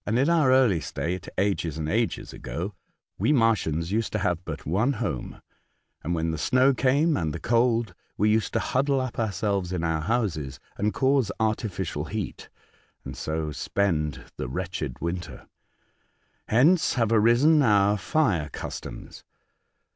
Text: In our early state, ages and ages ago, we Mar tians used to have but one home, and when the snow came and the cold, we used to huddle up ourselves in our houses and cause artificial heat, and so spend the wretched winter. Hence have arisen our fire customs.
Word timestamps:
In 0.07 0.31
our 0.31 0.51
early 0.51 0.79
state, 0.81 1.27
ages 1.37 1.77
and 1.77 1.87
ages 1.87 2.33
ago, 2.33 2.73
we 3.19 3.31
Mar 3.31 3.53
tians 3.53 3.91
used 3.91 4.11
to 4.13 4.17
have 4.17 4.43
but 4.45 4.65
one 4.65 4.93
home, 4.93 5.43
and 6.01 6.15
when 6.15 6.31
the 6.31 6.39
snow 6.39 6.73
came 6.73 7.15
and 7.15 7.31
the 7.31 7.39
cold, 7.39 7.93
we 8.17 8.31
used 8.31 8.51
to 8.53 8.59
huddle 8.59 8.99
up 8.99 9.19
ourselves 9.19 9.71
in 9.71 9.83
our 9.83 10.01
houses 10.01 10.59
and 10.75 10.91
cause 10.95 11.31
artificial 11.39 12.05
heat, 12.05 12.49
and 13.05 13.15
so 13.15 13.51
spend 13.51 14.23
the 14.37 14.49
wretched 14.49 14.97
winter. 14.99 15.45
Hence 16.47 16.95
have 16.95 17.11
arisen 17.11 17.61
our 17.61 17.95
fire 17.95 18.49
customs. 18.49 19.23